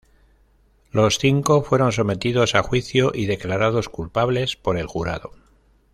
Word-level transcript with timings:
Los 0.89 1.19
cinco 1.19 1.61
fueron 1.61 1.91
sometidos 1.91 2.55
a 2.55 2.63
juicio 2.63 3.11
y 3.13 3.27
declarados 3.27 3.87
culpables 3.87 4.55
por 4.55 4.77
el 4.79 4.87
jurado. 4.87 5.29